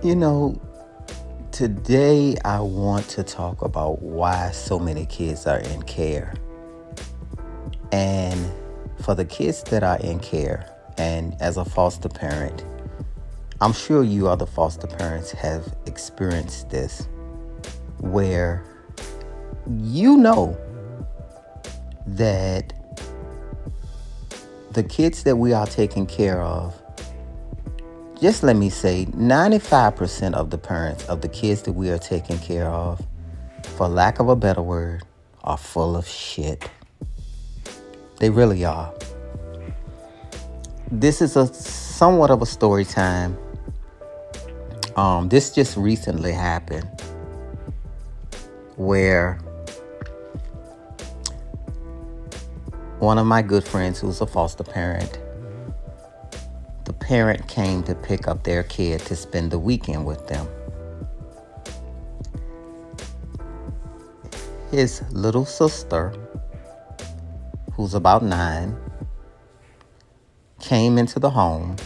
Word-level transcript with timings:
You 0.00 0.14
know, 0.14 0.60
today 1.50 2.36
I 2.44 2.60
want 2.60 3.08
to 3.08 3.24
talk 3.24 3.62
about 3.62 4.00
why 4.00 4.52
so 4.52 4.78
many 4.78 5.04
kids 5.06 5.44
are 5.44 5.58
in 5.58 5.82
care. 5.82 6.34
And 7.90 8.48
for 9.02 9.16
the 9.16 9.24
kids 9.24 9.64
that 9.64 9.82
are 9.82 9.98
in 9.98 10.20
care, 10.20 10.72
and 10.98 11.34
as 11.40 11.56
a 11.56 11.64
foster 11.64 12.08
parent, 12.08 12.64
I'm 13.60 13.72
sure 13.72 14.04
you 14.04 14.28
other 14.28 14.46
foster 14.46 14.86
parents 14.86 15.32
have 15.32 15.74
experienced 15.86 16.70
this 16.70 17.08
where 17.98 18.64
you 19.66 20.16
know 20.16 20.56
that 22.06 22.72
the 24.70 24.84
kids 24.84 25.24
that 25.24 25.34
we 25.34 25.52
are 25.52 25.66
taking 25.66 26.06
care 26.06 26.40
of 26.40 26.80
just 28.20 28.42
let 28.42 28.56
me 28.56 28.68
say 28.68 29.06
95% 29.06 30.34
of 30.34 30.50
the 30.50 30.58
parents 30.58 31.04
of 31.04 31.20
the 31.20 31.28
kids 31.28 31.62
that 31.62 31.72
we 31.72 31.88
are 31.90 31.98
taking 31.98 32.38
care 32.38 32.68
of, 32.68 33.00
for 33.76 33.88
lack 33.88 34.18
of 34.18 34.28
a 34.28 34.34
better 34.34 34.62
word, 34.62 35.04
are 35.44 35.56
full 35.56 35.96
of 35.96 36.06
shit. 36.06 36.68
They 38.18 38.30
really 38.30 38.64
are. 38.64 38.92
This 40.90 41.22
is 41.22 41.36
a 41.36 41.46
somewhat 41.46 42.30
of 42.30 42.42
a 42.42 42.46
story 42.46 42.84
time. 42.84 43.38
Um, 44.96 45.28
this 45.28 45.54
just 45.54 45.76
recently 45.76 46.32
happened 46.32 46.88
where 48.74 49.34
one 52.98 53.18
of 53.18 53.26
my 53.26 53.42
good 53.42 53.62
friends 53.62 54.00
who's 54.00 54.20
a 54.20 54.26
foster 54.26 54.64
parent 54.64 55.18
the 56.88 56.94
parent 56.94 57.46
came 57.48 57.82
to 57.82 57.94
pick 57.94 58.26
up 58.26 58.44
their 58.44 58.62
kid 58.62 58.98
to 59.00 59.14
spend 59.14 59.50
the 59.50 59.58
weekend 59.58 60.06
with 60.06 60.26
them. 60.26 60.48
His 64.70 65.02
little 65.10 65.44
sister, 65.44 66.14
who's 67.74 67.92
about 67.92 68.22
nine, 68.22 68.74
came 70.60 70.96
into 70.96 71.18
the 71.18 71.28
home. 71.28 71.76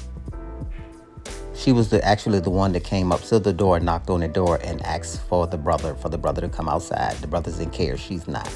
She 1.57 1.73
was 1.73 1.91
the, 1.91 2.01
actually 2.05 2.39
the 2.39 2.51
one 2.51 2.71
that 2.71 2.85
came 2.85 3.11
up 3.11 3.23
to 3.23 3.41
the 3.41 3.53
door, 3.53 3.81
knocked 3.81 4.09
on 4.09 4.21
the 4.21 4.29
door, 4.29 4.61
and 4.63 4.81
asked 4.83 5.21
for 5.23 5.49
the 5.49 5.59
brother, 5.59 5.97
for 5.97 6.11
the 6.11 6.19
brother 6.19 6.43
to 6.43 6.49
come 6.49 6.69
outside. 6.69 7.17
The 7.17 7.27
brother's 7.27 7.59
in 7.59 7.71
care, 7.71 7.97
she's 7.97 8.29
not. 8.29 8.47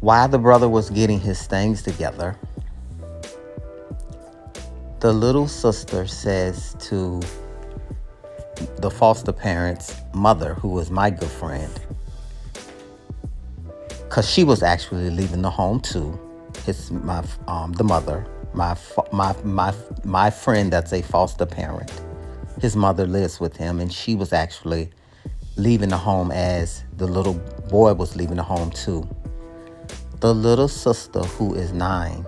While 0.00 0.28
the 0.28 0.38
brother 0.38 0.68
was 0.70 0.88
getting 0.88 1.20
his 1.20 1.46
things 1.46 1.82
together, 1.82 2.38
the 5.02 5.12
little 5.12 5.48
sister 5.48 6.06
says 6.06 6.76
to 6.78 7.20
the 8.78 8.88
foster 8.88 9.32
parent's 9.32 9.96
mother, 10.14 10.54
who 10.54 10.68
was 10.68 10.92
my 10.92 11.10
good 11.10 11.28
friend, 11.28 11.80
because 14.04 14.30
she 14.30 14.44
was 14.44 14.62
actually 14.62 15.10
leaving 15.10 15.42
the 15.42 15.50
home 15.50 15.80
too. 15.80 16.16
His 16.64 16.92
my 16.92 17.24
um 17.48 17.72
the 17.72 17.82
mother, 17.82 18.24
my 18.54 18.76
my 19.12 19.34
my 19.42 19.74
my 20.04 20.30
friend 20.30 20.72
that's 20.72 20.92
a 20.92 21.02
foster 21.02 21.46
parent. 21.46 21.90
His 22.60 22.76
mother 22.76 23.04
lives 23.04 23.40
with 23.40 23.56
him, 23.56 23.80
and 23.80 23.92
she 23.92 24.14
was 24.14 24.32
actually 24.32 24.88
leaving 25.56 25.88
the 25.88 25.96
home 25.96 26.30
as 26.30 26.84
the 26.96 27.08
little 27.08 27.34
boy 27.68 27.92
was 27.94 28.14
leaving 28.14 28.36
the 28.36 28.44
home 28.44 28.70
too. 28.70 29.02
The 30.20 30.32
little 30.32 30.68
sister, 30.68 31.24
who 31.24 31.54
is 31.54 31.72
nine, 31.72 32.24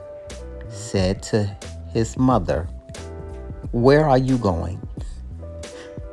said 0.70 1.22
to 1.25 1.56
his 1.95 2.19
mother, 2.19 2.69
Where 3.73 4.06
are 4.06 4.19
you 4.19 4.37
going? 4.37 4.87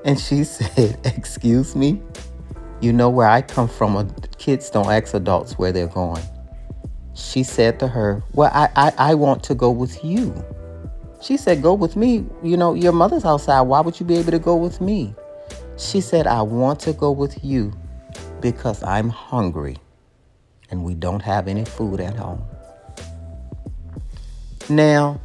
And 0.06 0.20
she 0.20 0.44
said, 0.56 1.00
Excuse 1.04 1.76
me? 1.76 2.02
You 2.80 2.94
know 2.94 3.10
where 3.10 3.28
I 3.28 3.42
come 3.42 3.68
from, 3.68 4.10
kids 4.38 4.70
don't 4.70 4.90
ask 4.90 5.14
adults 5.14 5.58
where 5.58 5.72
they're 5.72 5.88
going. 5.88 6.24
She 7.14 7.44
said 7.44 7.80
to 7.80 7.88
her, 7.88 8.24
Well, 8.34 8.50
I, 8.54 8.70
I, 8.76 8.94
I 9.12 9.14
want 9.16 9.44
to 9.44 9.56
go 9.56 9.70
with 9.70 10.04
you. 10.04 10.34
She 11.22 11.38
said, 11.38 11.62
Go 11.62 11.74
with 11.74 11.96
me. 11.96 12.26
You 12.42 12.58
know, 12.58 12.74
your 12.74 12.94
mother's 12.94 13.26
outside. 13.26 13.62
Why 13.62 13.82
would 13.82 14.00
you 14.00 14.06
be 14.06 14.16
able 14.16 14.32
to 14.32 14.40
go 14.40 14.56
with 14.56 14.80
me? 14.80 15.14
She 15.78 16.00
said, 16.00 16.28
I 16.28 16.42
want 16.42 16.80
to 16.82 16.94
go 16.94 17.12
with 17.12 17.44
you 17.44 17.74
because 18.40 18.82
I'm 18.84 19.10
hungry 19.10 19.78
and 20.70 20.84
we 20.84 20.96
don't 20.96 21.22
have 21.22 21.48
any 21.48 21.66
food 21.66 22.00
at 22.00 22.16
home. 22.16 22.42
Now, 24.70 25.20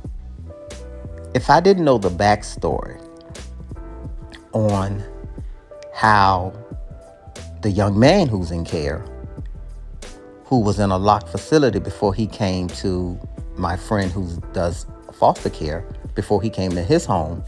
if 1.37 1.51
I 1.51 1.61
didn't 1.61 1.85
know 1.85 1.99
the 1.99 2.09
backstory 2.09 2.99
on 4.55 5.05
how 5.93 6.51
the 7.61 7.71
young 7.71 7.99
man 7.99 8.27
who's 8.27 8.51
in 8.51 8.65
care, 8.65 9.05
who 10.47 10.61
was 10.61 10.79
in 10.79 10.91
a 10.91 10.97
locked 10.97 11.29
facility 11.29 11.79
before 11.79 12.15
he 12.15 12.27
came 12.27 12.69
to 12.69 13.21
my 13.55 13.77
friend 13.77 14.11
who 14.11 14.27
does 14.55 14.87
foster 15.13 15.51
care, 15.51 15.85
before 16.15 16.41
he 16.41 16.49
came 16.49 16.71
to 16.71 16.83
his 16.83 17.05
home, 17.05 17.45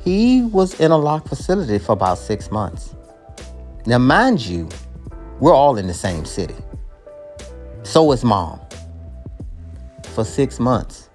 he 0.00 0.42
was 0.42 0.80
in 0.80 0.90
a 0.90 0.98
locked 0.98 1.28
facility 1.28 1.78
for 1.78 1.92
about 1.92 2.18
six 2.18 2.50
months. 2.50 2.96
Now, 3.86 3.98
mind 3.98 4.44
you, 4.44 4.68
we're 5.38 5.54
all 5.54 5.76
in 5.78 5.86
the 5.86 5.94
same 5.94 6.24
city. 6.24 6.56
So 7.84 8.10
is 8.10 8.24
mom. 8.24 8.58
For 10.14 10.24
six 10.24 10.58
months 10.58 11.07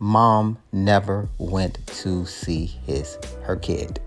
mom 0.00 0.58
never 0.72 1.28
went 1.38 1.86
to 1.86 2.24
see 2.26 2.66
his 2.66 3.18
her 3.42 3.54
kid. 3.54 4.00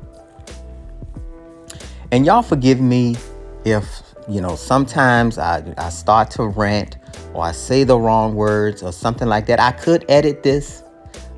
And 2.12 2.26
y'all 2.26 2.42
forgive 2.42 2.82
me 2.82 3.16
if, 3.64 4.04
you 4.28 4.42
know, 4.42 4.56
sometimes 4.56 5.38
I, 5.38 5.74
I 5.78 5.90
start 5.90 6.32
to 6.32 6.48
rant 6.48 6.98
or 7.34 7.44
I 7.44 7.52
say 7.52 7.84
the 7.84 7.98
wrong 7.98 8.36
words 8.36 8.84
or 8.84 8.92
something 8.92 9.28
like 9.28 9.46
that. 9.48 9.60
I 9.60 9.72
could 9.72 10.04
edit 10.10 10.44
this, 10.44 10.84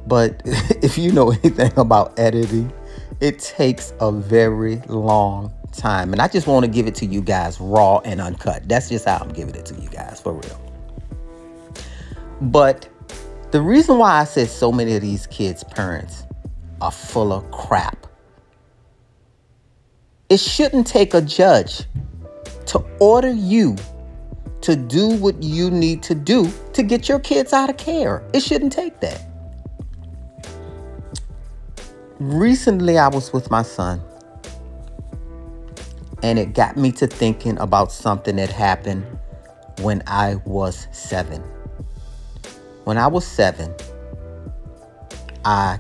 but 0.08 0.42
if 0.46 0.98
you 0.98 1.12
know 1.12 1.32
anything 1.44 1.72
about 1.78 2.18
editing, 2.18 2.74
it 3.22 3.40
takes 3.40 3.94
a 4.00 4.12
very 4.12 4.78
long 4.88 5.54
time. 5.74 6.14
And 6.14 6.22
I 6.22 6.28
just 6.28 6.48
want 6.48 6.66
to 6.66 6.72
give 6.72 6.88
it 6.88 6.96
to 6.96 7.06
you 7.06 7.22
guys 7.22 7.60
raw 7.60 8.00
and 8.00 8.22
uncut. 8.22 8.68
That's 8.68 8.90
just 8.90 9.06
how 9.06 9.18
I'm 9.18 9.30
giving 9.30 9.56
it 9.56 9.66
to 9.68 9.76
you 9.76 9.90
guys 9.90 10.22
for 10.22 10.34
real. 10.34 10.62
But 12.42 12.90
the 13.56 13.62
reason 13.62 13.98
why 13.98 14.20
I 14.20 14.26
said 14.26 14.50
so 14.50 14.70
many 14.70 14.98
of 14.98 15.02
these 15.02 15.28
kids' 15.28 15.64
parents 15.64 16.26
are 16.82 16.92
full 16.92 17.32
of 17.32 17.50
crap, 17.52 18.06
it 20.28 20.42
shouldn't 20.42 20.86
take 20.86 21.14
a 21.14 21.22
judge 21.22 21.84
to 22.66 22.80
order 23.00 23.32
you 23.32 23.78
to 24.60 24.76
do 24.76 25.08
what 25.08 25.42
you 25.42 25.72
need 25.72 26.04
to 26.04 26.14
do 26.14 26.52
to 26.74 26.84
get 26.84 27.08
your 27.08 27.18
kids 27.20 27.54
out 27.54 27.70
of 27.70 27.78
care. 27.78 28.28
It 28.34 28.42
shouldn't 28.42 28.74
take 28.74 29.00
that. 29.00 29.24
Recently, 32.20 32.98
I 32.98 33.08
was 33.08 33.32
with 33.32 33.50
my 33.50 33.62
son, 33.62 34.02
and 36.24 36.38
it 36.38 36.54
got 36.54 36.76
me 36.76 36.92
to 36.92 37.08
thinking 37.08 37.58
about 37.60 37.94
something 37.94 38.36
that 38.36 38.50
happened 38.50 39.06
when 39.80 40.04
I 40.08 40.42
was 40.44 40.90
seven. 40.92 41.42
When 42.86 43.00
I 43.00 43.08
was 43.08 43.26
seven, 43.26 43.74
I 45.44 45.80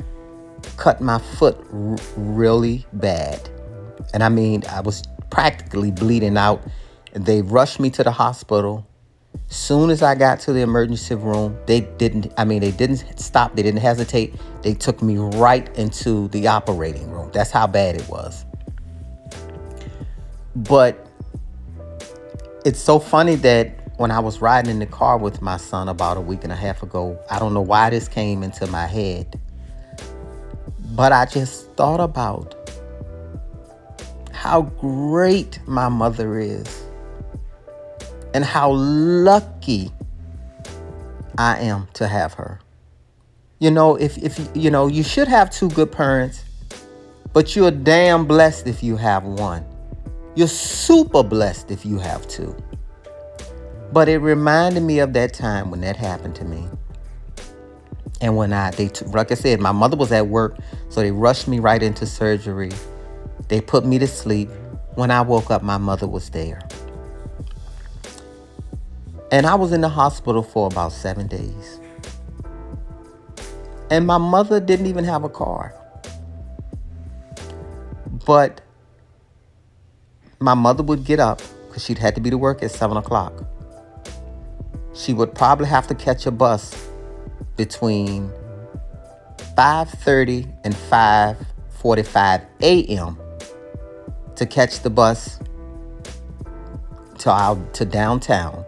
cut 0.77 1.01
my 1.01 1.19
foot 1.19 1.55
r- 1.71 1.95
really 2.17 2.85
bad. 2.93 3.47
And 4.13 4.23
I 4.23 4.29
mean, 4.29 4.63
I 4.69 4.81
was 4.81 5.03
practically 5.29 5.91
bleeding 5.91 6.35
out. 6.35 6.63
And 7.13 7.23
they 7.25 7.43
rushed 7.43 7.79
me 7.79 7.91
to 7.91 8.03
the 8.03 8.11
hospital. 8.11 8.87
Soon 9.47 9.91
as 9.91 10.01
I 10.01 10.15
got 10.15 10.39
to 10.41 10.53
the 10.53 10.61
emergency 10.61 11.13
room, 11.13 11.55
they 11.67 11.81
didn't, 11.81 12.33
I 12.37 12.43
mean, 12.43 12.61
they 12.61 12.71
didn't 12.71 13.19
stop, 13.19 13.55
they 13.55 13.61
didn't 13.61 13.81
hesitate. 13.81 14.33
They 14.63 14.73
took 14.73 15.03
me 15.03 15.17
right 15.17 15.69
into 15.77 16.27
the 16.29 16.47
operating 16.47 17.11
room. 17.11 17.29
That's 17.31 17.51
how 17.51 17.67
bad 17.67 17.95
it 17.95 18.09
was. 18.09 18.45
But 20.55 21.07
it's 22.65 22.81
so 22.81 22.97
funny 22.97 23.35
that 23.35 23.84
when 23.97 24.11
I 24.11 24.19
was 24.19 24.41
riding 24.41 24.71
in 24.71 24.79
the 24.79 24.85
car 24.85 25.17
with 25.17 25.41
my 25.41 25.57
son 25.57 25.87
about 25.87 26.17
a 26.17 26.21
week 26.21 26.43
and 26.43 26.51
a 26.51 26.55
half 26.55 26.83
ago, 26.83 27.17
I 27.29 27.39
don't 27.39 27.53
know 27.53 27.61
why 27.61 27.89
this 27.89 28.07
came 28.07 28.43
into 28.43 28.67
my 28.67 28.85
head, 28.85 29.39
but 30.95 31.11
I 31.11 31.25
just 31.25 31.71
thought 31.71 32.01
about 32.01 32.55
how 34.31 34.63
great 34.63 35.59
my 35.65 35.87
mother 35.87 36.39
is 36.39 36.83
and 38.33 38.43
how 38.43 38.71
lucky 38.71 39.91
I 41.37 41.59
am 41.59 41.87
to 41.93 42.07
have 42.07 42.33
her. 42.33 42.59
You 43.59 43.71
know, 43.71 43.95
if, 43.95 44.17
if 44.17 44.49
you 44.53 44.69
know, 44.69 44.87
you 44.87 45.03
should 45.03 45.29
have 45.29 45.49
two 45.49 45.69
good 45.69 45.91
parents, 45.91 46.43
but 47.31 47.55
you're 47.55 47.71
damn 47.71 48.25
blessed 48.25 48.67
if 48.67 48.83
you 48.83 48.97
have 48.97 49.23
one. 49.23 49.65
You're 50.35 50.49
super 50.49 51.23
blessed 51.23 51.71
if 51.71 51.85
you 51.85 51.97
have 51.97 52.27
two. 52.27 52.55
But 53.95 54.09
it 54.09 54.17
reminded 54.17 54.83
me 54.83 54.99
of 54.99 55.13
that 55.13 55.33
time 55.33 55.71
when 55.71 55.79
that 55.79 55.95
happened 55.95 56.35
to 56.35 56.43
me. 56.43 56.67
And 58.19 58.35
when 58.35 58.51
I, 58.51 58.71
they, 58.71 58.89
like 59.05 59.31
I 59.31 59.35
said, 59.35 59.61
my 59.61 59.71
mother 59.71 59.95
was 59.95 60.11
at 60.11 60.27
work, 60.27 60.57
so 60.89 60.99
they 60.99 61.11
rushed 61.11 61.47
me 61.47 61.59
right 61.59 61.81
into 61.81 62.05
surgery. 62.05 62.73
They 63.47 63.61
put 63.61 63.85
me 63.85 63.97
to 63.99 64.05
sleep. 64.05 64.49
When 64.95 65.11
I 65.11 65.21
woke 65.21 65.49
up, 65.49 65.63
my 65.63 65.77
mother 65.77 66.07
was 66.07 66.29
there. 66.31 66.59
And 69.31 69.45
I 69.45 69.55
was 69.55 69.71
in 69.71 69.79
the 69.79 69.87
hospital 69.87 70.43
for 70.43 70.67
about 70.67 70.91
seven 70.91 71.27
days. 71.27 71.79
And 73.89 74.05
my 74.05 74.17
mother 74.17 74.59
didn't 74.59 74.87
even 74.87 75.05
have 75.05 75.23
a 75.23 75.29
car. 75.29 75.73
But 78.25 78.59
my 80.41 80.53
mother 80.53 80.83
would 80.83 81.05
get 81.05 81.21
up 81.21 81.41
because 81.69 81.85
she'd 81.85 81.99
had 81.99 82.13
to 82.15 82.19
be 82.19 82.29
to 82.29 82.37
work 82.37 82.61
at 82.61 82.71
seven 82.71 82.97
o'clock. 82.97 83.45
She 84.95 85.13
would 85.13 85.35
probably 85.35 85.67
have 85.67 85.87
to 85.87 85.95
catch 85.95 86.25
a 86.25 86.31
bus 86.31 86.89
between 87.57 88.31
5:30 89.57 90.47
and 90.63 90.73
5:45 90.73 92.41
a.m. 92.61 93.17
to 94.35 94.45
catch 94.45 94.79
the 94.79 94.89
bus 94.89 95.39
to 97.19 97.29
out 97.29 97.73
to 97.73 97.85
downtown. 97.85 98.65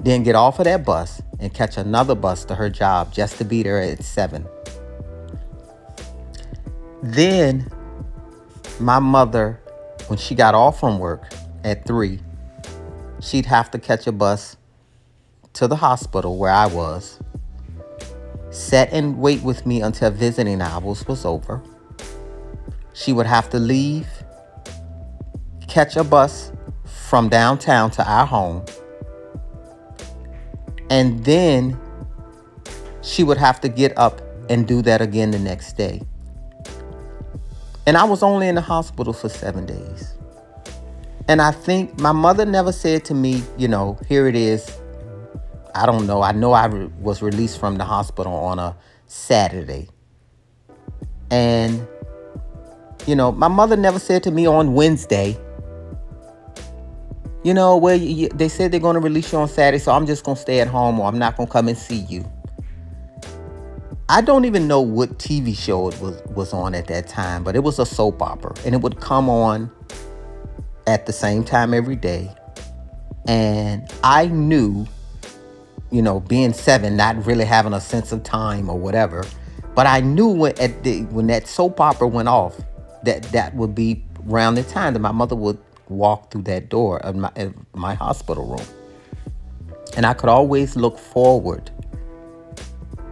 Then 0.00 0.22
get 0.22 0.34
off 0.34 0.58
of 0.58 0.64
that 0.64 0.84
bus 0.84 1.22
and 1.38 1.54
catch 1.54 1.76
another 1.76 2.14
bus 2.14 2.44
to 2.46 2.54
her 2.54 2.68
job 2.68 3.12
just 3.12 3.38
to 3.38 3.44
be 3.44 3.62
there 3.62 3.80
at 3.80 4.02
7. 4.02 4.46
Then 7.02 7.70
my 8.80 8.98
mother 8.98 9.60
when 10.08 10.18
she 10.18 10.34
got 10.34 10.54
off 10.54 10.80
from 10.80 10.98
work 10.98 11.32
at 11.62 11.86
3, 11.86 12.20
she'd 13.20 13.46
have 13.46 13.70
to 13.70 13.78
catch 13.78 14.06
a 14.06 14.12
bus 14.12 14.56
to 15.54 15.66
the 15.66 15.76
hospital 15.76 16.36
where 16.38 16.52
I 16.52 16.66
was 16.66 17.18
Sit 18.54 18.90
and 18.92 19.18
wait 19.18 19.42
with 19.42 19.66
me 19.66 19.82
until 19.82 20.12
visiting 20.12 20.62
hours 20.62 21.04
was 21.08 21.24
over. 21.24 21.60
She 22.92 23.12
would 23.12 23.26
have 23.26 23.50
to 23.50 23.58
leave, 23.58 24.06
catch 25.66 25.96
a 25.96 26.04
bus 26.04 26.52
from 26.84 27.28
downtown 27.28 27.90
to 27.90 28.08
our 28.08 28.24
home, 28.24 28.64
and 30.88 31.24
then 31.24 31.76
she 33.02 33.24
would 33.24 33.38
have 33.38 33.60
to 33.62 33.68
get 33.68 33.98
up 33.98 34.22
and 34.48 34.68
do 34.68 34.82
that 34.82 35.02
again 35.02 35.32
the 35.32 35.40
next 35.40 35.72
day. 35.72 36.00
And 37.88 37.96
I 37.96 38.04
was 38.04 38.22
only 38.22 38.46
in 38.46 38.54
the 38.54 38.60
hospital 38.60 39.12
for 39.12 39.28
seven 39.28 39.66
days. 39.66 40.14
And 41.26 41.42
I 41.42 41.50
think 41.50 41.98
my 41.98 42.12
mother 42.12 42.46
never 42.46 42.70
said 42.70 43.04
to 43.06 43.14
me, 43.14 43.42
you 43.58 43.66
know, 43.66 43.98
here 44.08 44.28
it 44.28 44.36
is, 44.36 44.78
I 45.74 45.86
don't 45.86 46.06
know. 46.06 46.22
I 46.22 46.32
know 46.32 46.52
I 46.52 46.66
re- 46.66 46.90
was 47.00 47.20
released 47.20 47.58
from 47.58 47.76
the 47.76 47.84
hospital 47.84 48.32
on 48.32 48.58
a 48.58 48.76
Saturday. 49.06 49.88
And, 51.30 51.86
you 53.06 53.16
know, 53.16 53.32
my 53.32 53.48
mother 53.48 53.76
never 53.76 53.98
said 53.98 54.22
to 54.24 54.30
me 54.30 54.46
on 54.46 54.74
Wednesday, 54.74 55.36
you 57.42 57.52
know, 57.52 57.76
well, 57.76 57.96
you, 57.96 58.28
they 58.28 58.48
said 58.48 58.72
they're 58.72 58.80
going 58.80 58.94
to 58.94 59.00
release 59.00 59.32
you 59.32 59.38
on 59.38 59.48
Saturday, 59.48 59.78
so 59.78 59.92
I'm 59.92 60.06
just 60.06 60.24
going 60.24 60.36
to 60.36 60.40
stay 60.40 60.60
at 60.60 60.68
home 60.68 60.98
or 60.98 61.06
I'm 61.06 61.18
not 61.18 61.36
going 61.36 61.46
to 61.46 61.52
come 61.52 61.68
and 61.68 61.76
see 61.76 61.98
you. 62.08 62.24
I 64.08 64.20
don't 64.20 64.44
even 64.44 64.68
know 64.68 64.80
what 64.80 65.18
TV 65.18 65.56
show 65.56 65.88
it 65.88 66.00
was, 66.00 66.22
was 66.26 66.52
on 66.52 66.74
at 66.74 66.86
that 66.88 67.08
time, 67.08 67.42
but 67.42 67.56
it 67.56 67.60
was 67.60 67.78
a 67.78 67.86
soap 67.86 68.22
opera 68.22 68.54
and 68.64 68.74
it 68.74 68.80
would 68.80 69.00
come 69.00 69.28
on 69.28 69.70
at 70.86 71.06
the 71.06 71.12
same 71.12 71.42
time 71.42 71.74
every 71.74 71.96
day. 71.96 72.34
And 73.26 73.90
I 74.02 74.26
knew 74.26 74.86
you 75.94 76.02
know, 76.02 76.18
being 76.18 76.52
seven, 76.52 76.96
not 76.96 77.24
really 77.24 77.44
having 77.44 77.72
a 77.72 77.80
sense 77.80 78.10
of 78.10 78.24
time 78.24 78.68
or 78.68 78.76
whatever. 78.76 79.24
But 79.76 79.86
I 79.86 80.00
knew 80.00 80.26
when 80.26 80.58
at 80.58 80.82
the, 80.82 81.02
when 81.04 81.28
that 81.28 81.46
soap 81.46 81.80
opera 81.80 82.08
went 82.08 82.26
off, 82.26 82.60
that 83.04 83.22
that 83.30 83.54
would 83.54 83.76
be 83.76 84.04
around 84.28 84.56
the 84.56 84.64
time 84.64 84.94
that 84.94 84.98
my 84.98 85.12
mother 85.12 85.36
would 85.36 85.56
walk 85.88 86.32
through 86.32 86.42
that 86.42 86.68
door 86.68 86.98
of 87.06 87.14
my, 87.14 87.30
of 87.36 87.54
my 87.76 87.94
hospital 87.94 88.44
room. 88.44 88.66
And 89.96 90.04
I 90.04 90.14
could 90.14 90.28
always 90.28 90.74
look 90.74 90.98
forward 90.98 91.70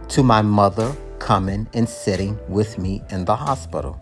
to 0.09 0.21
my 0.21 0.41
mother 0.41 0.93
coming 1.19 1.69
and 1.73 1.87
sitting 1.87 2.37
with 2.49 2.77
me 2.77 3.01
in 3.09 3.23
the 3.23 3.35
hospital. 3.37 3.97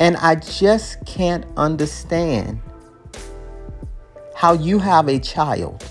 And 0.00 0.16
I 0.16 0.34
just 0.34 1.06
can't 1.06 1.46
understand 1.56 2.60
how 4.40 4.54
you 4.54 4.78
have 4.78 5.06
a 5.06 5.18
child. 5.18 5.84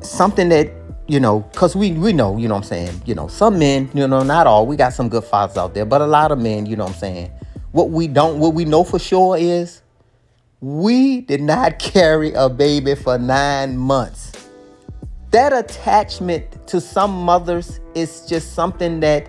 Something 0.00 0.48
that, 0.48 0.72
you 1.06 1.20
know, 1.20 1.40
because 1.52 1.76
we, 1.76 1.92
we 1.92 2.14
know, 2.14 2.38
you 2.38 2.48
know 2.48 2.54
what 2.54 2.62
I'm 2.62 2.66
saying, 2.66 3.02
you 3.04 3.14
know, 3.14 3.28
some 3.28 3.58
men, 3.58 3.90
you 3.92 4.08
know, 4.08 4.22
not 4.22 4.46
all, 4.46 4.66
we 4.66 4.76
got 4.76 4.94
some 4.94 5.10
good 5.10 5.24
fathers 5.24 5.58
out 5.58 5.74
there, 5.74 5.84
but 5.84 6.00
a 6.00 6.06
lot 6.06 6.32
of 6.32 6.38
men, 6.38 6.64
you 6.64 6.76
know 6.76 6.84
what 6.84 6.94
I'm 6.94 6.98
saying, 6.98 7.30
what 7.72 7.90
we 7.90 8.08
don't, 8.08 8.38
what 8.38 8.54
we 8.54 8.64
know 8.64 8.82
for 8.82 8.98
sure 8.98 9.36
is 9.36 9.82
we 10.62 11.20
did 11.20 11.42
not 11.42 11.78
carry 11.78 12.32
a 12.32 12.48
baby 12.48 12.94
for 12.94 13.18
nine 13.18 13.76
months. 13.76 14.32
That 15.30 15.52
attachment 15.52 16.66
to 16.68 16.80
some 16.80 17.12
mothers 17.12 17.80
is 17.94 18.24
just 18.24 18.54
something 18.54 19.00
that 19.00 19.28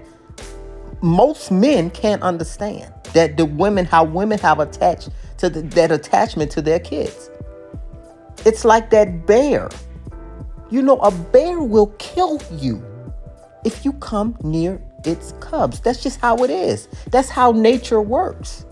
most 1.01 1.51
men 1.51 1.89
can't 1.89 2.21
understand. 2.21 2.93
That 3.13 3.35
the 3.35 3.45
women, 3.45 3.85
how 3.85 4.03
women 4.05 4.39
have 4.39 4.59
attached 4.59 5.09
to 5.37 5.49
the, 5.49 5.61
that 5.61 5.91
attachment 5.91 6.51
to 6.51 6.61
their 6.61 6.79
kids. 6.79 7.29
It's 8.45 8.63
like 8.63 8.89
that 8.91 9.25
bear. 9.25 9.69
You 10.69 10.81
know, 10.81 10.97
a 10.99 11.11
bear 11.11 11.59
will 11.59 11.87
kill 11.99 12.41
you 12.51 12.83
if 13.65 13.83
you 13.83 13.93
come 13.93 14.37
near 14.43 14.81
its 15.03 15.33
cubs. 15.39 15.79
That's 15.81 16.01
just 16.01 16.19
how 16.19 16.37
it 16.43 16.49
is. 16.49 16.87
That's 17.09 17.29
how 17.29 17.51
nature 17.51 18.01
works. 18.01 18.65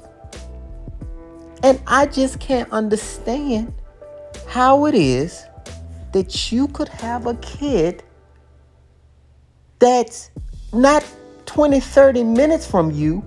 And 1.64 1.82
I 1.88 2.06
just 2.06 2.40
can't 2.40 2.72
understand 2.72 3.74
how 4.48 4.86
it 4.86 4.96
is 4.96 5.44
that 6.14 6.52
you 6.52 6.68
could 6.70 6.88
have 6.88 7.28
a 7.28 7.36
kid 7.36 8.04
that's 9.80 10.32
not 10.74 11.06
20, 11.50 11.80
30 11.80 12.24
minutes 12.26 12.68
from 12.68 12.92
you 12.92 13.26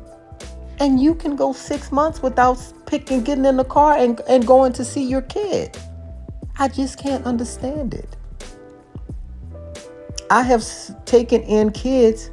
and 0.79 1.01
you 1.01 1.13
can 1.13 1.35
go 1.35 1.53
six 1.53 1.91
months 1.91 2.23
without 2.23 2.57
picking, 2.87 3.25
getting 3.25 3.45
in 3.45 3.57
the 3.57 3.65
car 3.65 3.97
and, 3.97 4.21
and 4.29 4.47
going 4.47 4.73
to 4.75 4.85
see 4.85 5.03
your 5.03 5.23
kid. 5.23 5.77
I 6.57 6.69
just 6.69 7.01
can't 7.01 7.25
understand 7.25 7.95
it. 7.95 8.17
I 10.31 10.43
have 10.43 10.65
taken 11.05 11.43
in 11.43 11.73
kids 11.73 12.31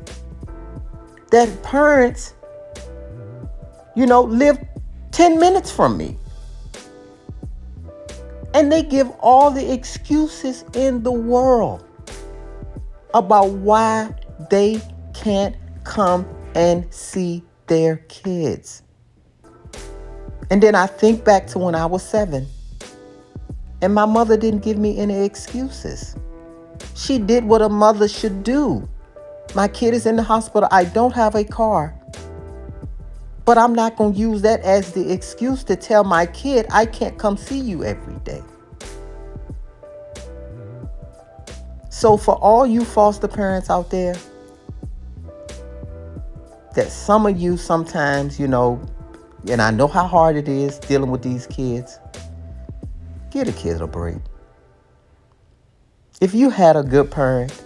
that 1.32 1.64
parents, 1.64 2.36
you 3.96 4.06
know, 4.06 4.22
live 4.22 4.60
10 5.10 5.40
minutes 5.40 5.72
from 5.72 5.98
me. 5.98 6.20
And 8.54 8.72
they 8.72 8.84
give 8.84 9.10
all 9.22 9.50
the 9.50 9.74
excuses 9.74 10.66
in 10.76 11.02
the 11.02 11.12
world 11.12 11.84
about 13.16 13.50
why 13.50 14.14
they 14.52 14.80
can't 15.16 15.56
come 15.90 16.24
and 16.54 16.86
see 16.94 17.44
their 17.66 17.98
kids. 18.08 18.84
And 20.52 20.62
then 20.62 20.76
I 20.76 20.86
think 20.86 21.26
back 21.26 21.48
to 21.48 21.60
when 21.60 21.74
I 21.74 21.88
was 21.88 22.08
seven, 22.08 22.48
and 23.82 23.94
my 23.94 24.06
mother 24.06 24.38
didn't 24.38 24.64
give 24.64 24.78
me 24.78 25.00
any 25.00 25.26
excuses. 25.26 26.16
She 26.96 27.18
did 27.18 27.44
what 27.44 27.62
a 27.62 27.70
mother 27.70 28.08
should 28.08 28.44
do. 28.44 28.88
My 29.56 29.68
kid 29.68 29.96
is 29.96 30.06
in 30.06 30.16
the 30.16 30.24
hospital. 30.24 30.70
I 30.72 30.86
don't 30.86 31.14
have 31.14 31.34
a 31.34 31.44
car. 31.44 31.96
But 33.46 33.58
I'm 33.58 33.74
not 33.74 33.96
going 33.96 34.14
to 34.14 34.20
use 34.20 34.44
that 34.44 34.60
as 34.62 34.92
the 34.92 35.12
excuse 35.12 35.64
to 35.66 35.76
tell 35.76 36.04
my 36.04 36.28
kid 36.28 36.68
I 36.72 36.86
can't 36.86 37.18
come 37.18 37.36
see 37.36 37.60
you 37.60 37.84
every 37.84 38.20
day. 38.20 38.44
So, 41.90 42.16
for 42.16 42.36
all 42.36 42.68
you 42.68 42.86
foster 42.86 43.28
parents 43.28 43.72
out 43.72 43.90
there, 43.90 44.16
that 46.76 46.92
some 46.92 47.26
of 47.26 47.40
you 47.40 47.58
sometimes, 47.58 48.40
you 48.40 48.48
know, 48.48 48.82
and 49.50 49.62
I 49.62 49.72
know 49.72 49.88
how 49.88 50.06
hard 50.06 50.36
it 50.36 50.48
is 50.48 50.80
dealing 50.80 51.12
with 51.12 51.22
these 51.22 51.48
kids, 51.48 52.00
give 53.32 53.48
a 53.48 53.52
kid 53.52 53.82
a 53.82 53.88
break. 53.88 54.18
If 56.22 56.34
you 56.34 56.50
had 56.50 56.76
a 56.76 56.84
good 56.84 57.10
parent 57.10 57.64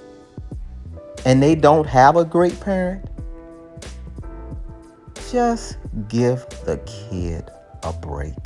and 1.26 1.42
they 1.42 1.56
don't 1.56 1.88
have 1.88 2.16
a 2.16 2.24
great 2.24 2.60
parent, 2.60 3.10
just 5.32 5.78
give 6.08 6.48
the 6.66 6.78
kid 6.86 7.50
a 7.84 7.92
break. 7.92 8.38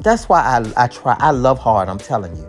That's 0.00 0.28
why 0.28 0.40
I, 0.40 0.84
I 0.84 0.86
try, 0.88 1.16
I 1.18 1.30
love 1.30 1.58
hard, 1.58 1.88
I'm 1.88 1.98
telling 1.98 2.36
you. 2.36 2.48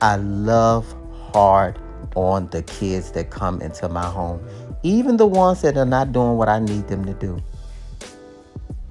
I 0.00 0.16
love 0.16 0.94
hard 1.32 1.78
on 2.14 2.48
the 2.50 2.62
kids 2.64 3.12
that 3.12 3.30
come 3.30 3.62
into 3.62 3.88
my 3.88 4.04
home 4.04 4.44
even 4.82 5.16
the 5.16 5.26
ones 5.26 5.62
that 5.62 5.76
are 5.76 5.86
not 5.86 6.12
doing 6.12 6.36
what 6.36 6.48
I 6.48 6.58
need 6.58 6.88
them 6.88 7.04
to 7.04 7.14
do. 7.14 7.42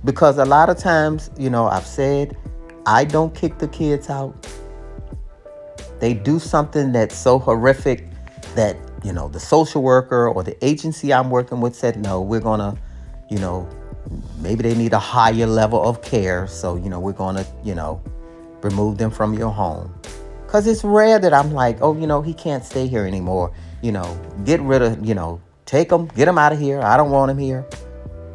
Because 0.04 0.38
a 0.38 0.46
lot 0.46 0.70
of 0.70 0.78
times, 0.78 1.30
you 1.38 1.50
know, 1.50 1.68
I've 1.68 1.86
said 1.86 2.38
I 2.86 3.04
don't 3.04 3.34
kick 3.36 3.58
the 3.58 3.68
kids 3.68 4.10
out, 4.10 4.48
they 6.00 6.14
do 6.14 6.40
something 6.40 6.92
that's 6.92 7.16
so 7.16 7.40
horrific 7.40 8.08
that, 8.56 8.78
you 9.04 9.12
know, 9.12 9.28
the 9.28 9.40
social 9.40 9.82
worker 9.82 10.30
or 10.30 10.44
the 10.44 10.64
agency 10.66 11.14
I'm 11.14 11.30
working 11.30 11.60
with 11.60 11.76
said, 11.76 11.98
no, 11.98 12.22
we're 12.22 12.40
going 12.40 12.60
to, 12.60 12.78
you 13.30 13.40
know, 13.40 13.68
maybe 14.40 14.64
they 14.64 14.76
need 14.76 14.94
a 14.94 15.00
higher 15.00 15.46
level 15.46 15.84
of 15.88 16.02
care. 16.02 16.48
So, 16.48 16.76
you 16.76 16.90
know, 16.90 17.00
we're 17.00 17.14
going 17.14 17.36
to, 17.36 17.46
you 17.64 17.76
know, 17.76 18.02
remove 18.62 18.98
them 18.98 19.12
from 19.12 19.34
your 19.34 19.52
home. 19.52 19.94
Because 20.46 20.66
it's 20.66 20.84
rare 20.84 21.20
that 21.20 21.34
I'm 21.34 21.52
like, 21.52 21.80
oh, 21.82 21.96
you 21.98 22.08
know, 22.08 22.22
he 22.22 22.34
can't 22.34 22.64
stay 22.64 22.88
here 22.88 23.06
anymore. 23.06 23.52
You 23.82 23.92
know, 23.92 24.18
get 24.46 24.62
rid 24.62 24.82
of, 24.82 25.06
you 25.06 25.14
know, 25.14 25.42
take 25.68 25.92
him, 25.92 26.08
get 26.08 26.28
him 26.28 26.40
out 26.40 26.54
of 26.54 26.60
here. 26.60 26.82
I 26.82 26.98
don't 26.98 27.12
want 27.12 27.30
him 27.30 27.38
here. 27.38 27.66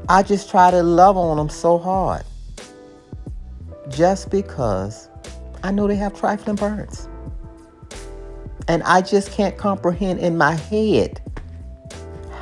I 0.09 0.23
just 0.23 0.49
try 0.51 0.71
to 0.71 0.83
love 0.83 1.17
on 1.17 1.39
them 1.39 1.49
so 1.49 1.79
hard. 1.79 2.23
Just 3.89 4.31
because 4.31 5.09
I 5.65 5.73
know 5.73 5.89
they 5.89 5.97
have 5.97 6.15
trifling 6.15 6.57
parents. 6.57 7.09
And 8.69 8.83
I 8.85 9.01
just 9.01 9.33
can't 9.33 9.57
comprehend 9.57 10.21
in 10.21 10.37
my 10.37 10.55
head 10.55 11.21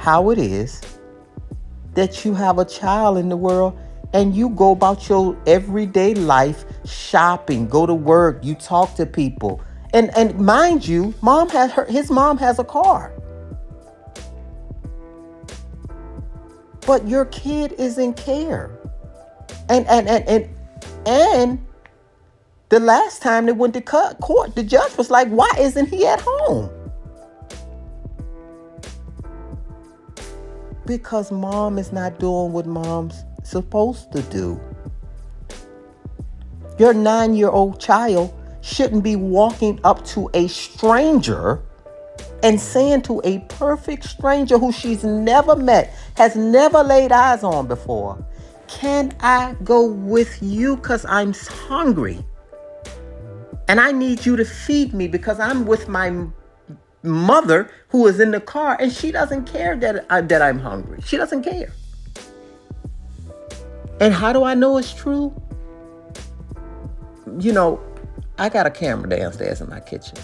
how 0.00 0.30
it 0.30 0.38
is 0.38 0.80
that 1.94 2.24
you 2.24 2.34
have 2.34 2.58
a 2.58 2.64
child 2.64 3.16
in 3.18 3.28
the 3.28 3.36
world 3.36 3.78
and 4.12 4.34
you 4.34 4.50
go 4.50 4.72
about 4.72 5.08
your 5.08 5.36
everyday 5.46 6.14
life 6.14 6.64
shopping, 6.84 7.68
go 7.68 7.86
to 7.86 7.94
work, 7.94 8.44
you 8.44 8.54
talk 8.54 8.94
to 8.96 9.06
people. 9.06 9.62
And 9.92 10.16
and 10.16 10.38
mind 10.38 10.86
you, 10.86 11.14
mom 11.20 11.48
has 11.50 11.72
her 11.72 11.84
his 11.84 12.10
mom 12.10 12.38
has 12.38 12.58
a 12.58 12.64
car. 12.64 13.12
But 16.90 17.06
your 17.06 17.26
kid 17.26 17.76
is 17.78 17.98
in 17.98 18.14
care. 18.14 18.68
And 19.68 19.86
and 19.86 20.08
and 20.08 20.28
and 20.28 20.48
and 21.06 21.66
the 22.68 22.80
last 22.80 23.22
time 23.22 23.46
they 23.46 23.52
went 23.52 23.74
to 23.74 23.80
court, 23.80 24.56
the 24.56 24.64
judge 24.64 24.96
was 24.96 25.08
like, 25.08 25.28
why 25.28 25.48
isn't 25.56 25.86
he 25.86 26.04
at 26.04 26.20
home? 26.20 26.68
Because 30.84 31.30
mom 31.30 31.78
is 31.78 31.92
not 31.92 32.18
doing 32.18 32.50
what 32.50 32.66
mom's 32.66 33.22
supposed 33.44 34.10
to 34.10 34.22
do. 34.22 34.60
Your 36.76 36.92
nine 36.92 37.34
year 37.36 37.50
old 37.50 37.78
child 37.78 38.34
shouldn't 38.62 39.04
be 39.04 39.14
walking 39.14 39.78
up 39.84 40.04
to 40.06 40.28
a 40.34 40.48
stranger 40.48 41.62
and 42.42 42.60
saying 42.60 43.02
to 43.02 43.20
a 43.24 43.40
perfect 43.48 44.04
stranger 44.04 44.58
who 44.58 44.72
she's 44.72 45.04
never 45.04 45.54
met, 45.56 45.92
has 46.16 46.36
never 46.36 46.82
laid 46.82 47.12
eyes 47.12 47.42
on 47.44 47.66
before, 47.66 48.24
Can 48.68 49.12
I 49.20 49.56
go 49.64 49.84
with 49.86 50.38
you 50.42 50.76
because 50.76 51.04
I'm 51.04 51.32
hungry? 51.34 52.24
and 53.70 53.78
I 53.80 53.92
need 53.92 54.26
you 54.26 54.34
to 54.34 54.44
feed 54.44 54.92
me 54.94 55.06
because 55.06 55.38
I'm 55.38 55.64
with 55.64 55.86
my 55.86 56.26
mother 57.04 57.70
who 57.90 58.04
is 58.08 58.18
in 58.18 58.32
the 58.32 58.40
car 58.40 58.76
and 58.80 58.92
she 58.92 59.12
doesn't 59.12 59.44
care 59.44 59.76
that 59.76 60.06
I, 60.10 60.22
that 60.22 60.42
I'm 60.42 60.58
hungry. 60.58 61.00
She 61.02 61.16
doesn't 61.16 61.44
care. 61.44 61.72
And 64.00 64.12
how 64.12 64.32
do 64.32 64.42
I 64.42 64.54
know 64.54 64.76
it's 64.76 64.92
true? 64.92 65.32
You 67.38 67.52
know, 67.52 67.80
I 68.38 68.48
got 68.48 68.66
a 68.66 68.70
camera 68.72 69.08
downstairs 69.08 69.60
in 69.60 69.68
my 69.68 69.78
kitchen. 69.78 70.18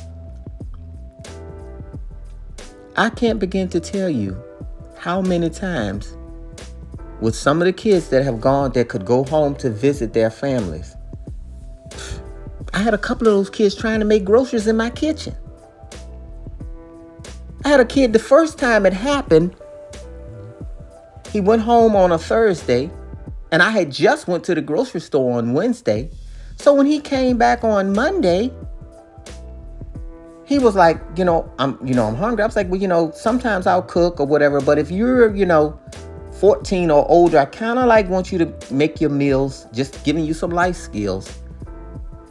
I 2.96 3.10
can't 3.10 3.38
begin 3.38 3.68
to 3.70 3.80
tell 3.80 4.08
you 4.08 4.42
how 4.98 5.20
many 5.20 5.50
times 5.50 6.16
with 7.20 7.34
some 7.34 7.60
of 7.62 7.66
the 7.66 7.72
kids 7.72 8.08
that 8.10 8.24
have 8.24 8.40
gone 8.40 8.72
that 8.72 8.88
could 8.88 9.04
go 9.04 9.24
home 9.24 9.54
to 9.56 9.70
visit 9.70 10.12
their 10.12 10.30
families 10.30 10.96
I 12.76 12.80
had 12.80 12.92
a 12.92 12.98
couple 12.98 13.26
of 13.26 13.32
those 13.32 13.48
kids 13.48 13.74
trying 13.74 14.00
to 14.00 14.04
make 14.04 14.22
groceries 14.22 14.66
in 14.66 14.76
my 14.76 14.90
kitchen. 14.90 15.34
I 17.64 17.70
had 17.70 17.80
a 17.80 17.86
kid 17.86 18.12
the 18.12 18.18
first 18.18 18.58
time 18.58 18.84
it 18.84 18.92
happened. 18.92 19.56
He 21.32 21.40
went 21.40 21.62
home 21.62 21.96
on 21.96 22.12
a 22.12 22.18
Thursday, 22.18 22.90
and 23.50 23.62
I 23.62 23.70
had 23.70 23.90
just 23.90 24.28
went 24.28 24.44
to 24.44 24.54
the 24.54 24.60
grocery 24.60 25.00
store 25.00 25.38
on 25.38 25.54
Wednesday. 25.54 26.10
So 26.56 26.74
when 26.74 26.84
he 26.84 27.00
came 27.00 27.38
back 27.38 27.64
on 27.64 27.94
Monday, 27.94 28.52
he 30.46 30.60
was 30.60 30.76
like, 30.76 31.00
you 31.16 31.24
know, 31.24 31.52
I'm, 31.58 31.76
you 31.84 31.92
know, 31.92 32.06
I'm 32.06 32.14
hungry. 32.14 32.44
I 32.44 32.46
was 32.46 32.54
like, 32.54 32.70
well, 32.70 32.80
you 32.80 32.86
know, 32.86 33.10
sometimes 33.10 33.66
I'll 33.66 33.82
cook 33.82 34.20
or 34.20 34.26
whatever, 34.26 34.60
but 34.60 34.78
if 34.78 34.92
you're, 34.92 35.34
you 35.34 35.44
know, 35.44 35.78
14 36.40 36.88
or 36.90 37.04
older, 37.10 37.38
I 37.38 37.46
kind 37.46 37.80
of 37.80 37.86
like 37.86 38.08
want 38.08 38.30
you 38.30 38.38
to 38.38 38.54
make 38.72 39.00
your 39.00 39.10
meals, 39.10 39.66
just 39.72 40.04
giving 40.04 40.24
you 40.24 40.34
some 40.34 40.50
life 40.50 40.76
skills 40.76 41.36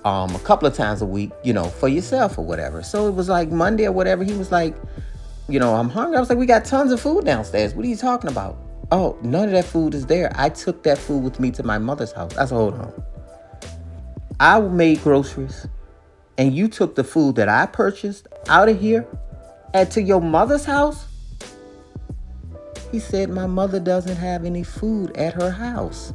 um, 0.06 0.34
a 0.34 0.40
couple 0.40 0.66
of 0.66 0.74
times 0.74 1.02
a 1.02 1.06
week, 1.06 1.32
you 1.44 1.52
know, 1.52 1.66
for 1.66 1.90
yourself 1.90 2.38
or 2.38 2.46
whatever. 2.46 2.84
So 2.84 3.10
it 3.10 3.16
was 3.16 3.28
like 3.28 3.50
Monday 3.50 3.86
or 3.86 3.92
whatever. 3.92 4.24
He 4.24 4.34
was 4.34 4.50
like, 4.50 4.76
you 5.50 5.60
know, 5.60 5.76
I'm 5.76 5.90
hungry. 5.90 6.16
I 6.16 6.22
was 6.22 6.30
like, 6.30 6.38
we 6.38 6.46
got 6.46 6.64
tons 6.64 6.94
of 6.94 7.02
food 7.02 7.26
downstairs. 7.26 7.76
What 7.76 7.86
are 7.86 7.90
you 7.90 7.98
talking 7.98 8.30
about? 8.30 8.58
Oh, 8.94 9.18
none 9.24 9.46
of 9.46 9.52
that 9.52 9.66
food 9.66 9.94
is 9.94 10.06
there. 10.06 10.32
I 10.36 10.50
took 10.50 10.84
that 10.84 10.98
food 10.98 11.22
with 11.22 11.42
me 11.42 11.52
to 11.52 11.64
my 11.64 11.80
mother's 11.80 12.14
house. 12.14 12.38
I 12.38 12.46
said, 12.46 12.56
hold 12.56 12.76
on. 12.76 13.04
I 14.40 14.62
made 14.62 15.02
groceries 15.02 15.68
and 16.38 16.56
you 16.56 16.68
took 16.68 16.96
the 16.96 17.04
food 17.04 17.36
that 17.36 17.50
I 17.50 17.66
purchased 17.66 18.28
out 18.48 18.70
of 18.70 18.80
here 18.80 19.08
and 19.74 19.90
to 19.92 20.02
your 20.02 20.22
mother's 20.22 20.66
house? 20.66 21.06
He 22.92 23.00
said, 23.00 23.30
My 23.30 23.48
mother 23.48 23.80
doesn't 23.80 24.16
have 24.16 24.46
any 24.46 24.64
food 24.64 25.16
at 25.18 25.34
her 25.34 25.52
house. 25.52 26.14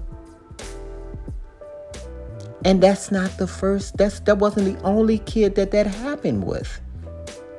And 2.65 2.83
that's 2.83 3.11
not 3.11 3.31
the 3.39 3.47
first, 3.47 3.97
that's 3.97 4.21
that 4.21 4.39
wasn't 4.39 4.77
the 4.77 4.83
only 4.83 5.19
kid 5.19 5.55
that 5.55 5.71
that 5.71 5.87
happened 5.87 6.45
with. 6.45 6.81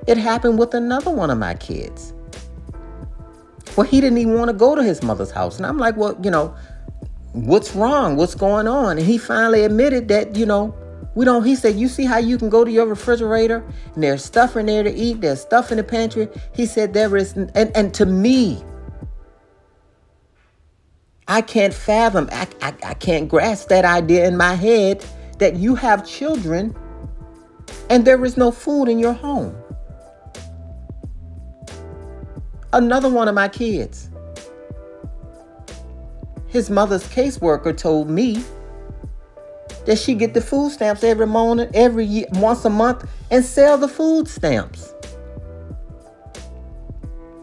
It 0.07 0.17
happened 0.17 0.59
with 0.59 0.73
another 0.73 1.11
one 1.11 1.29
of 1.29 1.37
my 1.37 1.55
kids. 1.55 2.13
Well, 3.75 3.87
he 3.87 4.01
didn't 4.01 4.17
even 4.17 4.35
want 4.35 4.49
to 4.49 4.53
go 4.53 4.75
to 4.75 4.83
his 4.83 5.01
mother's 5.01 5.31
house. 5.31 5.57
And 5.57 5.65
I'm 5.65 5.77
like, 5.77 5.95
well, 5.95 6.19
you 6.23 6.29
know, 6.29 6.55
what's 7.33 7.75
wrong? 7.75 8.15
What's 8.15 8.35
going 8.35 8.67
on? 8.67 8.97
And 8.97 9.05
he 9.05 9.17
finally 9.17 9.63
admitted 9.63 10.07
that, 10.09 10.35
you 10.35 10.45
know, 10.45 10.75
we 11.13 11.25
don't, 11.25 11.43
he 11.43 11.55
said, 11.55 11.75
you 11.75 11.87
see 11.87 12.05
how 12.05 12.17
you 12.17 12.37
can 12.37 12.49
go 12.49 12.63
to 12.63 12.71
your 12.71 12.85
refrigerator 12.85 13.63
and 13.93 14.03
there's 14.03 14.23
stuff 14.23 14.55
in 14.55 14.65
there 14.65 14.83
to 14.83 14.93
eat, 14.93 15.21
there's 15.21 15.41
stuff 15.41 15.71
in 15.71 15.77
the 15.77 15.83
pantry. 15.83 16.29
He 16.53 16.65
said, 16.65 16.93
there 16.93 17.15
is, 17.17 17.33
and, 17.33 17.51
and 17.75 17.93
to 17.95 18.05
me, 18.05 18.63
I 21.27 21.41
can't 21.41 21.73
fathom, 21.73 22.29
I, 22.31 22.47
I, 22.61 22.73
I 22.83 22.93
can't 22.93 23.27
grasp 23.27 23.69
that 23.69 23.85
idea 23.85 24.27
in 24.27 24.37
my 24.37 24.53
head 24.53 25.05
that 25.39 25.55
you 25.55 25.75
have 25.75 26.07
children 26.07 26.75
and 27.89 28.05
there 28.05 28.23
is 28.23 28.37
no 28.37 28.51
food 28.51 28.87
in 28.87 28.99
your 28.99 29.13
home. 29.13 29.55
Another 32.73 33.09
one 33.09 33.27
of 33.27 33.35
my 33.35 33.49
kids, 33.49 34.09
his 36.47 36.69
mother's 36.69 37.05
caseworker 37.07 37.75
told 37.77 38.09
me 38.09 38.43
that 39.85 39.97
she 39.97 40.13
get 40.15 40.33
the 40.33 40.41
food 40.41 40.71
stamps 40.71 41.03
every 41.03 41.27
morning, 41.27 41.69
every 41.73 42.05
year, 42.05 42.25
once 42.33 42.63
a 42.65 42.69
month, 42.69 43.09
and 43.29 43.43
sell 43.43 43.77
the 43.77 43.87
food 43.87 44.27
stamps. 44.27 44.93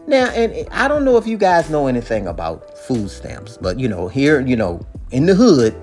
Now, 0.07 0.25
and 0.29 0.67
I 0.71 0.87
don't 0.87 1.05
know 1.05 1.17
if 1.17 1.27
you 1.27 1.37
guys 1.37 1.69
know 1.69 1.85
anything 1.85 2.25
about 2.25 2.77
food 2.79 3.11
stamps, 3.11 3.57
but 3.57 3.79
you 3.79 3.87
know, 3.87 4.07
here, 4.07 4.41
you 4.41 4.55
know, 4.55 4.81
in 5.11 5.27
the 5.27 5.35
hood, 5.35 5.75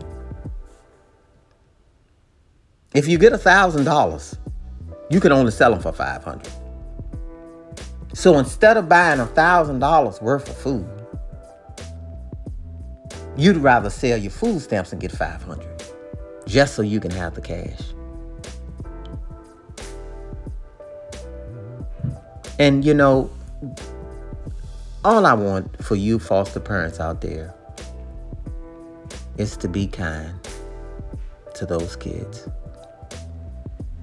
if 2.95 3.07
you 3.07 3.19
get 3.19 3.33
a 3.33 3.39
thousand 3.39 3.85
dollars, 3.85 4.37
you 5.11 5.21
can 5.21 5.31
only 5.31 5.53
sell 5.53 5.71
them 5.71 5.81
for 5.81 5.93
five 5.93 6.25
hundred. 6.25 6.51
So 8.15 8.39
instead 8.39 8.77
of 8.77 8.89
buying 8.89 9.21
a 9.21 9.27
thousand 9.27 9.79
dollars 9.79 10.21
worth 10.21 10.49
of 10.49 10.57
food, 10.57 10.89
you'd 13.37 13.59
rather 13.59 13.91
sell 13.91 14.19
your 14.19 14.31
food 14.31 14.61
stamps 14.61 14.91
and 14.91 15.01
get 15.01 15.13
five 15.13 15.43
hundred, 15.43 15.69
just 16.47 16.75
so 16.75 16.83
you 16.83 17.01
can 17.01 17.11
have 17.11 17.35
the 17.35 17.41
cash. 17.41 17.81
And 22.59 22.85
you 22.85 22.95
know, 22.95 23.31
all 25.05 25.27
I 25.27 25.35
want 25.35 25.85
for 25.85 25.95
you 25.95 26.19
foster 26.19 26.61
parents 26.61 27.01
out 27.01 27.21
there 27.21 27.55
is 29.37 29.57
to 29.59 29.69
be 29.69 29.87
kind 29.87 30.35
to 31.55 31.67
those 31.67 31.97
kids. 31.97 32.49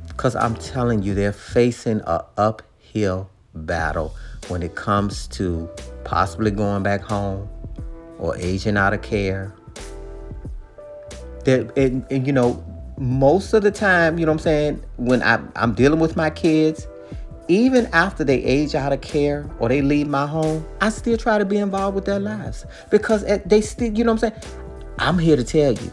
Because 0.08 0.36
I'm 0.36 0.56
telling 0.56 1.02
you, 1.04 1.14
they're 1.14 1.34
facing 1.34 2.02
a 2.02 2.24
uphill 2.38 3.30
battle 3.56 4.16
when 4.48 4.62
it 4.64 4.76
comes 4.76 5.28
to 5.30 5.70
possibly 6.04 6.52
going 6.52 6.84
back 6.84 7.02
home 7.02 7.50
or 8.20 8.38
aging 8.38 8.78
out 8.78 8.94
of 8.94 9.02
care. 9.02 9.54
That 11.46 11.78
and, 11.78 12.06
and, 12.12 12.28
you 12.28 12.34
know, 12.34 12.64
most 12.98 13.54
of 13.54 13.64
the 13.64 13.72
time, 13.72 14.20
you 14.20 14.26
know 14.26 14.32
what 14.32 14.42
I'm 14.42 14.44
saying, 14.44 14.84
when 14.98 15.24
I, 15.24 15.40
I'm 15.56 15.74
dealing 15.74 16.00
with 16.00 16.16
my 16.16 16.30
kids, 16.30 16.88
even 17.48 17.88
after 17.88 18.24
they 18.24 18.44
age 18.44 18.76
out 18.76 18.94
of 18.94 19.02
care 19.02 19.50
or 19.60 19.70
they 19.70 19.82
leave 19.82 20.08
my 20.08 20.28
home, 20.28 20.66
I 20.82 20.90
still 20.90 21.18
try 21.18 21.38
to 21.38 21.46
be 21.46 21.58
involved 21.58 21.96
with 21.96 22.06
their 22.06 22.20
lives 22.20 22.66
because 22.92 23.26
they 23.46 23.62
still, 23.62 23.92
you 23.92 24.04
know 24.04 24.14
what 24.14 24.24
I'm 24.24 24.32
saying? 24.32 24.44
I'm 25.00 25.20
here 25.20 25.36
to 25.36 25.44
tell 25.44 25.74
you 25.74 25.92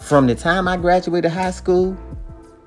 From 0.00 0.26
the 0.26 0.34
time 0.34 0.66
I 0.68 0.76
graduated 0.76 1.30
high 1.30 1.52
school 1.52 1.96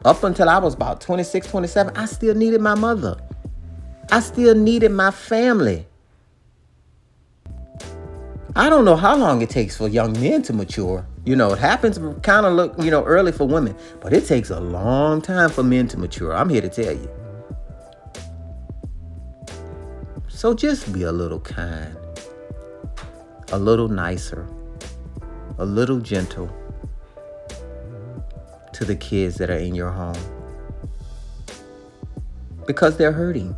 up 0.06 0.24
until 0.24 0.50
I 0.50 0.60
was 0.60 0.76
about 0.76 1.02
26, 1.02 1.48
27, 1.48 1.98
I 1.98 2.06
still 2.06 2.36
needed 2.36 2.62
my 2.62 2.76
mother. 2.76 3.18
I 4.12 4.22
still 4.22 4.56
needed 4.56 4.92
my 4.92 5.12
family. 5.12 5.86
I 8.56 8.70
don't 8.70 8.86
know 8.86 8.96
how 8.96 9.16
long 9.16 9.42
it 9.42 9.50
takes 9.50 9.76
for 9.76 9.88
young 9.88 10.14
men 10.14 10.44
to 10.44 10.54
mature. 10.54 11.08
You 11.26 11.36
know, 11.36 11.54
it 11.54 11.60
happens 11.60 11.98
kind 12.22 12.46
of 12.46 12.54
look, 12.54 12.76
you 12.78 12.92
know, 12.92 13.04
early 13.04 13.32
for 13.32 13.48
women, 13.48 13.76
but 14.00 14.14
it 14.14 14.28
takes 14.28 14.52
a 14.52 14.60
long 14.60 15.22
time 15.22 15.50
for 15.50 15.64
men 15.64 15.88
to 15.88 15.98
mature. 15.98 16.36
I'm 16.36 16.50
here 16.50 16.62
to 16.62 16.70
tell 16.70 16.94
you. 16.94 17.10
So 20.28 20.54
just 20.54 20.94
be 20.94 21.04
a 21.04 21.12
little 21.12 21.40
kind, 21.40 21.98
a 23.52 23.58
little 23.58 23.88
nicer, 23.88 24.48
a 25.58 25.66
little 25.66 26.00
gentle 26.00 26.52
to 28.74 28.86
the 28.86 28.96
kids 28.96 29.38
that 29.38 29.50
are 29.50 29.58
in 29.58 29.74
your 29.74 29.90
home 29.90 30.18
because 32.68 32.98
they're 32.98 33.12
hurting. 33.12 33.56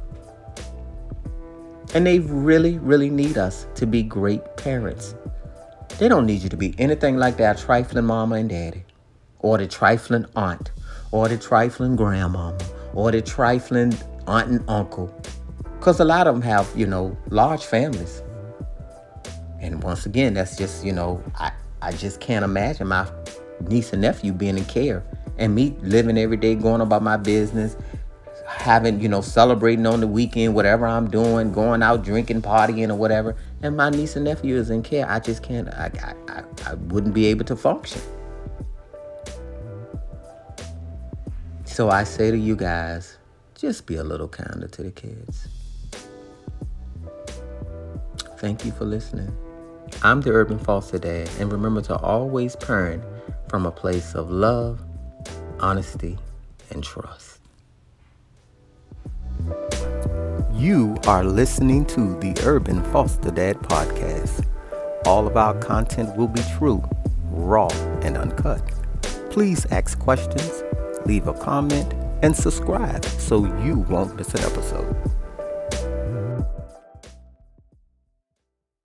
And 1.96 2.06
they 2.06 2.20
really, 2.20 2.78
really 2.80 3.10
need 3.10 3.38
us 3.38 3.68
to 3.76 3.88
be 3.88 4.04
great 4.04 4.58
parents. 4.58 5.16
They 5.98 6.10
don't 6.10 6.26
need 6.26 6.42
you 6.42 6.50
to 6.50 6.58
be 6.58 6.76
anything 6.78 7.16
like 7.16 7.38
that 7.38 7.58
trifling 7.58 8.04
mama 8.04 8.36
and 8.36 8.50
daddy, 8.50 8.84
or 9.40 9.58
the 9.58 9.66
trifling 9.66 10.26
aunt, 10.36 10.72
or 11.12 11.30
the 11.30 11.38
trifling 11.38 11.96
grandmama, 11.96 12.58
or 12.94 13.12
the 13.12 13.22
trifling 13.22 13.98
aunt 14.28 14.50
and 14.50 14.70
uncle. 14.70 15.08
Because 15.80 16.02
a 16.02 16.04
lot 16.04 16.28
of 16.28 16.36
them 16.36 16.42
have, 16.42 16.70
you 16.76 16.86
know, 16.86 17.18
large 17.30 17.64
families. 17.64 18.22
And 19.62 19.82
once 19.82 20.06
again, 20.06 20.34
that's 20.34 20.58
just, 20.58 20.86
you 20.86 20.92
know, 20.92 21.24
I, 21.36 21.54
I 21.82 21.94
just 21.94 22.20
can't 22.20 22.44
imagine 22.44 22.90
my 22.90 23.10
niece 23.70 23.94
and 23.94 24.02
nephew 24.02 24.34
being 24.34 24.58
in 24.58 24.66
care 24.66 25.02
and 25.38 25.56
me 25.56 25.78
living 25.82 26.18
every 26.18 26.38
day, 26.38 26.56
going 26.56 26.82
about 26.82 27.04
my 27.04 27.16
business, 27.16 27.78
having, 28.56 29.00
you 29.00 29.08
know, 29.08 29.22
celebrating 29.22 29.86
on 29.86 30.00
the 30.00 30.08
weekend, 30.08 30.56
whatever 30.56 30.88
I'm 30.88 31.10
doing, 31.10 31.52
going 31.52 31.84
out 31.84 32.04
drinking, 32.04 32.42
partying, 32.42 32.90
or 32.90 32.96
whatever, 32.96 33.36
and 33.62 33.78
my 33.78 33.90
niece 33.90 34.16
and 34.16 34.26
nephew 34.26 34.56
is 34.56 34.70
in 34.70 34.82
care, 34.82 35.08
I 35.08 35.20
just 35.20 35.44
can't, 35.44 35.68
I, 35.70 35.92
I, 36.28 36.44
I, 36.66 36.74
wouldn't 36.74 37.14
be 37.14 37.28
able 37.28 37.46
to 37.46 37.56
function. 37.56 38.02
So 41.66 41.90
I 41.90 42.06
say 42.06 42.32
to 42.32 42.38
you 42.38 42.56
guys, 42.56 43.18
just 43.54 43.86
be 43.86 43.98
a 43.98 44.04
little 44.04 44.28
kinder 44.28 44.68
to 44.68 44.84
the 44.84 44.92
kids. 44.92 45.48
Thank 48.38 48.66
you 48.66 48.72
for 48.72 48.86
listening. 48.86 49.36
I'm 50.02 50.22
the 50.22 50.32
Urban 50.32 50.58
Foster 50.58 50.98
Dad, 50.98 51.30
and 51.40 51.52
remember 51.52 51.82
to 51.84 51.98
always 51.98 52.56
parent 52.56 53.04
from 53.50 53.66
a 53.66 53.72
place 53.72 54.16
of 54.16 54.32
love, 54.32 54.82
honesty, 55.60 56.18
and 56.72 56.84
trust. 56.84 57.35
You 60.66 60.98
are 61.06 61.24
listening 61.24 61.86
to 61.94 62.18
the 62.20 62.34
Urban 62.44 62.82
Foster 62.86 63.30
Dad 63.30 63.58
podcast. 63.58 64.44
All 65.06 65.28
of 65.28 65.38
our 65.38 65.54
content 65.60 66.18
will 66.18 66.28
be 66.28 66.42
true, 66.58 66.84
raw, 67.30 67.68
and 68.02 68.18
uncut. 68.18 68.64
Please 69.30 69.68
ask 69.68 70.00
questions, 70.00 70.64
leave 71.06 71.28
a 71.28 71.36
comment, 71.36 71.94
and 72.24 72.36
subscribe 72.36 73.06
so 73.06 73.46
you 73.62 73.86
won't 73.88 74.16
miss 74.16 74.34
an 74.34 74.40
episode. 74.40 75.15